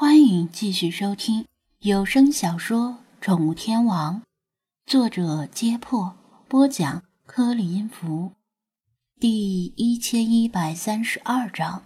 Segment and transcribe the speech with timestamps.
[0.00, 1.44] 欢迎继续收听
[1.80, 2.88] 有声小说
[3.20, 4.14] 《宠物天王》，
[4.86, 6.14] 作者：揭破，
[6.48, 8.32] 播讲：颗粒音符，
[9.20, 11.82] 第一千一百三十二章。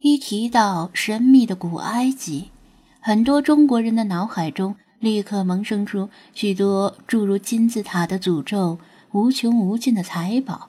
[0.00, 2.50] 一提到神秘的古埃及，
[3.00, 8.78] 很多中国人的脑海中立刻萌生出许多诸如金字塔的诅咒、
[9.12, 10.68] 无穷无尽的财宝、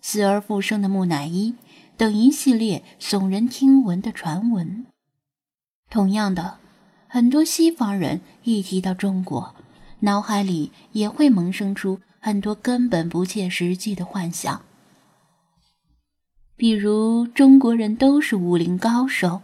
[0.00, 1.56] 死而复生的木乃伊
[1.96, 4.86] 等一系列耸人听闻的传闻。
[5.90, 6.58] 同样的，
[7.06, 9.54] 很多西方人一提到中国，
[10.00, 14.60] 脑海里也会萌生出很多根本不切实际的幻想，
[16.56, 19.40] 比如中国人都是武林高手，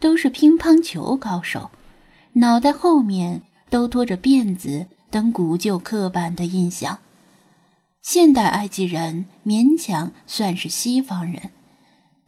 [0.00, 1.70] 都是乒乓球高手，
[2.32, 6.98] 脑袋后面都拖着辫子等古旧刻板的印象。
[8.02, 11.50] 现代埃及人勉强算是西方人，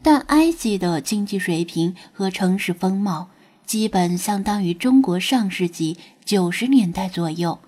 [0.03, 3.31] 但埃及的经济水平和城市风貌。
[3.69, 7.59] 基本相当于中国上世纪九十年代左右，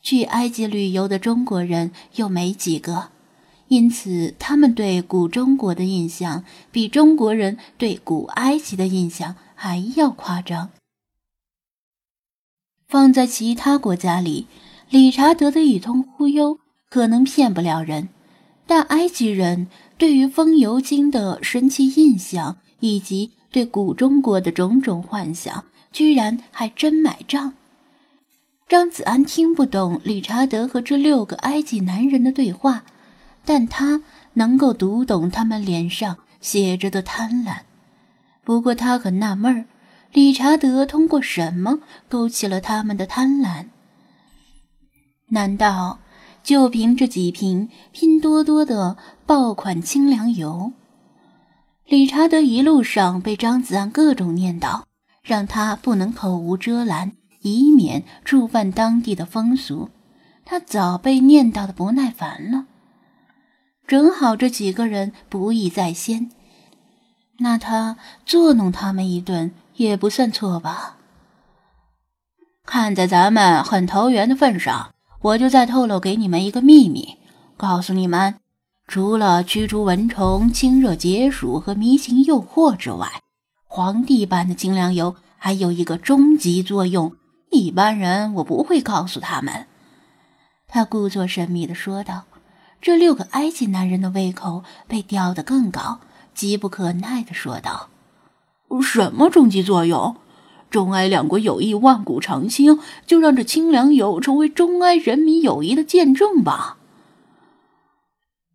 [0.00, 3.10] 去埃及旅游的中国人又没几个，
[3.68, 10.70] 因此他们对古中国的印象比中国人对古埃及的印象还要夸张。
[12.88, 14.46] 放在其他国家里，
[14.88, 18.08] 理查德的一通忽悠可能骗不了人，
[18.66, 23.32] 但埃及人对于风油精的神奇印象以及。
[23.50, 27.54] 对古中国的种种幻想，居然还真买账。
[28.68, 32.84] 张子安听不懂理查德和这六个埃及男人的对话，
[33.44, 34.02] 但他
[34.34, 37.62] 能够读懂他们脸上写着的贪婪。
[38.44, 39.64] 不过他很纳闷儿，
[40.12, 43.66] 理查德通过什么勾起了他们的贪婪？
[45.30, 45.98] 难道
[46.42, 50.72] 就凭这几瓶拼多多的爆款清凉油？
[51.90, 54.84] 理查德一路上被张子安各种念叨，
[55.24, 57.10] 让他不能口无遮拦，
[57.40, 59.90] 以免触犯当地的风俗。
[60.44, 62.66] 他早被念叨的不耐烦了。
[63.88, 66.30] 正好这几个人不义在先，
[67.40, 70.96] 那他作弄他们一顿也不算错吧？
[72.64, 77.16] 看在咱们很投缘的份上，我就再透露给你们一个秘密，
[77.56, 78.36] 告诉你们。
[78.90, 83.06] 除了驱除蚊虫、清热解暑和迷情诱惑之外，
[83.68, 87.12] 皇帝版的清凉油还有一个终极作用，
[87.50, 89.66] 一般人我不会告诉他们。
[90.66, 92.24] 他故作神秘地说道。
[92.80, 96.00] 这六个埃及男人的胃口被吊得更高，
[96.34, 97.90] 急不可耐地说道
[98.82, 100.16] ：“什么终极作用？
[100.68, 106.78] 中埃两国友谊万古长青，就让这清凉油成为中埃人民友谊的见证吧。”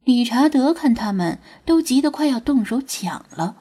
[0.06, 3.56] 理查德看他们都急得快要动手抢了，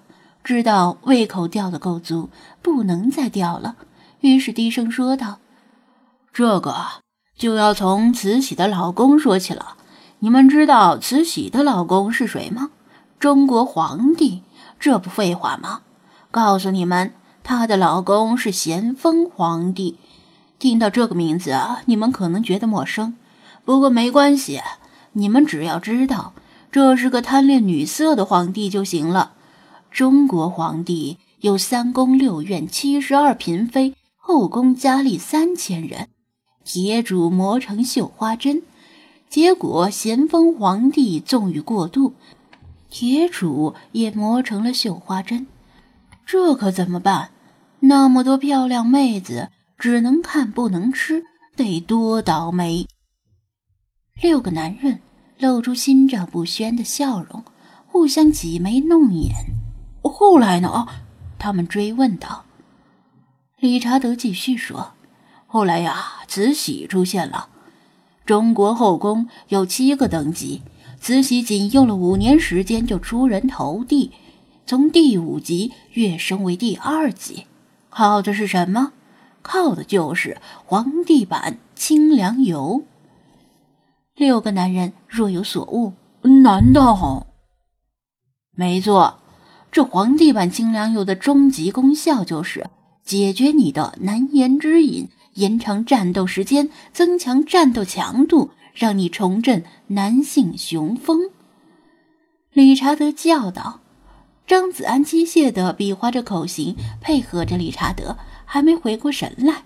[0.44, 2.28] 知道胃口吊得够足，
[2.60, 3.76] 不能再吊了，
[4.20, 5.38] 于是低声说道
[6.34, 6.76] ：“这个
[7.34, 9.78] 就要从慈禧的老公说起了。
[10.18, 12.70] 你们知道慈禧的老公是谁吗？
[13.18, 14.42] 中国皇帝，
[14.78, 15.80] 这不废话吗？
[16.30, 19.98] 告诉你们，她的老公是咸丰皇帝。
[20.58, 23.16] 听到这个名字啊，你们可能觉得陌生，
[23.64, 24.60] 不过没关系。”
[25.14, 26.34] 你们只要知道，
[26.70, 29.32] 这是个贪恋女色的皇帝就行了。
[29.90, 36.08] 中国皇帝有三宫六院七十二嫔妃，后宫佳丽三千人，
[36.64, 38.62] 铁杵磨成绣花针。
[39.28, 42.14] 结果咸丰皇帝纵欲过度，
[42.90, 45.46] 铁杵也磨成了绣花针。
[46.26, 47.30] 这可怎么办？
[47.80, 52.86] 那么多漂亮妹子，只能看不能吃，得多倒霉！
[54.20, 55.00] 六个男人
[55.38, 57.44] 露出心照不宣的笑容，
[57.86, 59.32] 互相挤眉弄眼。
[60.02, 60.86] 后来呢？
[61.38, 62.46] 他们追问道。
[63.58, 64.92] 理查德继续说
[65.46, 67.48] ：“后来呀，慈禧出现了。
[68.24, 70.62] 中国后宫有七个等级，
[71.00, 74.12] 慈禧仅用了五年时间就出人头地，
[74.64, 77.46] 从第五级跃升为第二级，
[77.90, 78.92] 靠的是什么？
[79.42, 82.84] 靠的就是皇帝版清凉油。”
[84.16, 85.92] 六个男人若有所悟，
[86.42, 87.26] 难道？
[88.56, 89.18] 没错，
[89.72, 92.70] 这皇帝版清凉油的终极功效就是
[93.04, 101.30] 解决你的难言之隐，延长战斗时间，增强战斗强度，让你重振男性雄风。
[102.52, 103.80] 理查德叫道。
[104.46, 109.64] 张子安机械地比划着口型，配合着理查德，还没回过神来，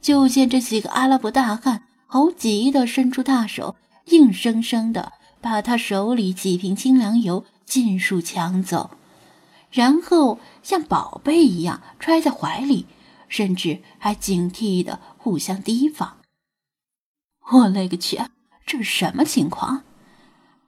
[0.00, 1.84] 就见这几个阿拉伯大汉。
[2.10, 3.76] 好急的伸出大手，
[4.06, 5.12] 硬生生的
[5.42, 8.92] 把他手里几瓶清凉油尽数抢走，
[9.70, 12.86] 然后像宝贝一样揣在怀里，
[13.28, 16.16] 甚至还警惕的互相提防。
[17.52, 18.18] 我勒个去，
[18.64, 19.82] 这是什么情况？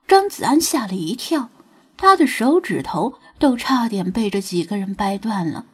[0.07, 1.49] 张子安吓了一跳，
[1.97, 5.65] 他的手指头都差点被这几个人掰断了。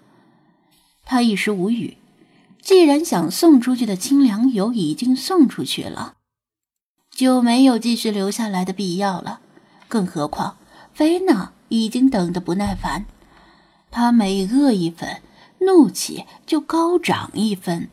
[1.04, 1.98] 他一时无语。
[2.68, 6.16] 既然想送出去的清凉油已经送出去了，
[7.10, 9.40] 就没有继续留下来的必要了。
[9.88, 10.58] 更何况
[10.94, 13.06] 菲娜已经等得不耐烦，
[13.90, 15.22] 她每饿一分，
[15.60, 17.88] 怒气就高涨一分。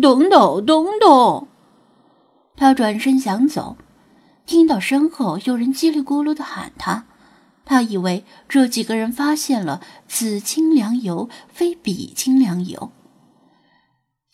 [0.00, 1.46] 等等，等等！
[2.56, 3.76] 他转身想走，
[4.46, 7.04] 听到身后有人叽里咕噜的喊他，
[7.66, 12.90] 他以为这几个人发现了此清凉油非彼清凉油。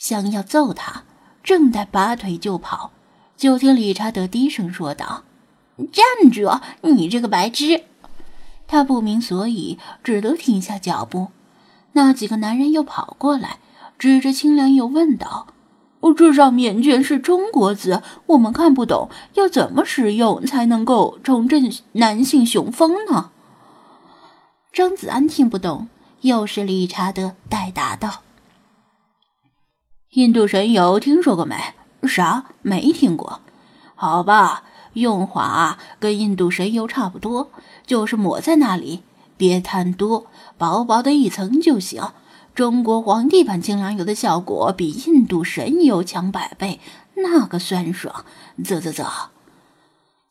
[0.04, 1.04] 想要揍他，
[1.42, 2.90] 正在拔腿就跑，
[3.38, 5.22] 就听理查德低声说道
[5.90, 6.60] ：“站住！
[6.82, 7.84] 你这个白痴！”
[8.68, 11.28] 他不明所以，只得停下脚步。
[11.92, 13.60] 那几个男人又跑过来，
[13.98, 15.46] 指着清凉油问道
[16.14, 23.30] ：“这上面全是中国字，我们看不懂，要怎么使用才能够重振男性雄风呢？”
[24.70, 25.88] 张子安听不懂，
[26.20, 28.23] 又是理查德代答道。
[30.14, 31.56] 印度神油听说过没？
[32.06, 32.44] 啥？
[32.62, 33.40] 没听过。
[33.96, 34.62] 好吧，
[34.92, 37.50] 用法跟印度神油差不多，
[37.84, 39.02] 就是抹在那里，
[39.36, 40.26] 别贪多，
[40.56, 42.12] 薄薄的一层就行。
[42.54, 46.78] 中国皇帝版清凉油的效果比印度神油强百倍，
[47.16, 48.24] 那个酸爽，
[48.62, 49.30] 啧啧啧。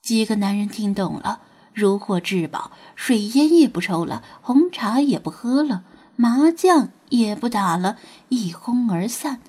[0.02, 1.42] 几个男人听懂了，
[1.74, 5.84] 如获至宝，水烟也不抽了，红茶也不喝了，
[6.16, 7.98] 麻将也不打了，
[8.30, 9.42] 一哄而散。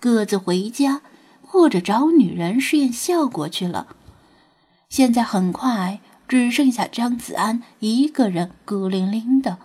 [0.00, 1.02] 各自回家，
[1.42, 3.88] 或者找女人试验效果去了。
[4.88, 9.58] 现在很快只剩下张子安一个人，孤零零的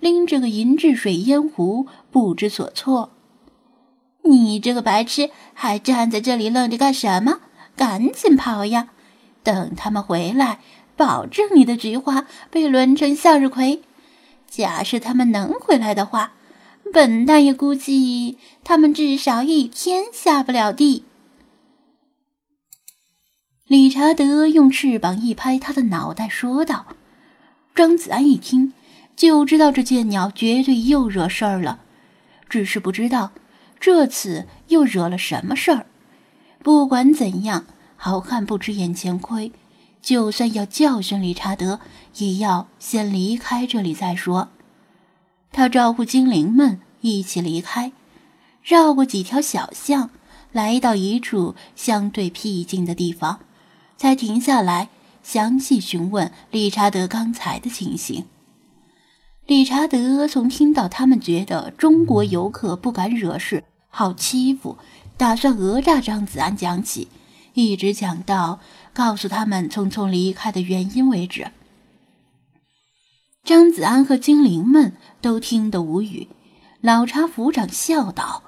[0.00, 3.10] 拎着个银质水烟壶，不知所措。
[4.22, 7.40] 你这个白痴，还站在这里愣着干什么？
[7.76, 8.88] 赶紧跑呀！
[9.42, 10.60] 等他们回来，
[10.96, 13.82] 保证你的菊花被抡成向日葵。
[14.48, 16.32] 假设他们能回来的话。
[16.92, 21.04] 本大爷估计他们至少一天下不了地。
[23.66, 26.86] 理查德用翅膀一拍他的脑袋，说道
[27.74, 28.74] ：“张子安一听
[29.16, 31.80] 就知道这贱鸟绝对又惹事儿了，
[32.48, 33.32] 只是不知道
[33.80, 35.86] 这次又惹了什么事儿。
[36.62, 37.64] 不管怎样，
[37.96, 39.50] 好汉不吃眼前亏，
[40.02, 41.80] 就算要教训理查德，
[42.16, 44.50] 也要先离开这里再说。”
[45.54, 47.92] 他招呼精灵们一起离开，
[48.60, 50.10] 绕过几条小巷，
[50.50, 53.38] 来到一处相对僻静的地方，
[53.96, 54.88] 才停下来
[55.22, 58.24] 详细询问理查德刚才的情形。
[59.46, 64.76] 理查德从听到他们觉得中国游客不敢惹事、好欺负，
[65.16, 67.06] 打算讹诈张子安讲起，
[67.52, 68.58] 一直讲到
[68.92, 71.52] 告诉他们匆匆离开的原因为止。
[73.44, 76.28] 张子安和精灵们都听得无语。
[76.80, 78.42] 老查府长笑道：“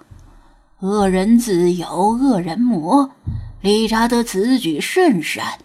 [0.80, 3.10] 恶人自有恶人磨，
[3.60, 5.58] 理查德此举甚善，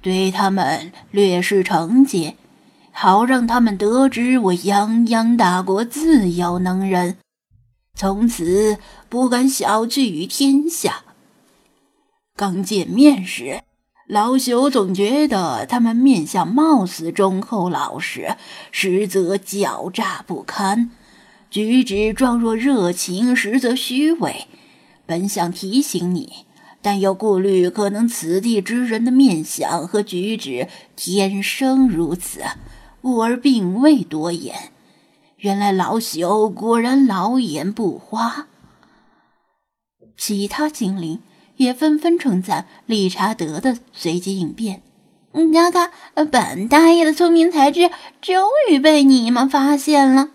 [0.00, 2.36] 对他们略施惩戒，
[2.90, 7.18] 好让他们得知我泱泱大国自有能人，
[7.94, 8.78] 从此
[9.10, 11.02] 不敢小觑于天下。
[12.34, 13.60] 刚见面时。”
[14.06, 18.36] 老朽总觉得他们面相貌似忠厚老实，
[18.70, 20.90] 实则狡诈不堪，
[21.48, 24.46] 举止状若热情，实则虚伪。
[25.06, 26.44] 本想提醒你，
[26.82, 32.42] 但又顾虑可能此地之人的面相和举止天生如此，
[33.00, 34.70] 故而并未多言。
[35.38, 38.48] 原来老朽果然老眼不花。
[40.14, 41.20] 其他精灵。
[41.56, 44.82] 也纷纷称赞理查德的随机应变。
[45.32, 45.90] 你看，
[46.30, 50.30] 本大爷的聪明才智终于被你们发现了。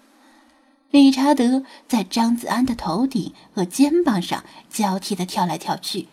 [0.92, 6.08] 理查德在张子安的头顶和肩膀上交替的跳来跳去，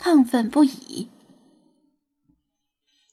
[0.00, 1.08] 亢奋不已。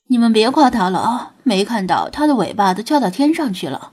[0.08, 1.34] 你们别夸他了啊！
[1.44, 3.92] 没看到他的尾巴都翘到天上去了。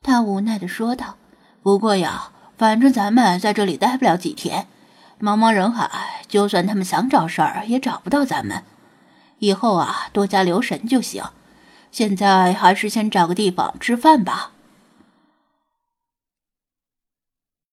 [0.00, 1.16] 他无奈的说道
[1.62, 4.68] ：“不过呀，反正咱们在这里待不了几天。”
[5.20, 5.90] 茫茫人海，
[6.28, 8.62] 就算他们想找事儿，也找不到咱们。
[9.38, 11.24] 以后啊，多加留神就行。
[11.90, 14.52] 现在还是先找个地方吃饭吧。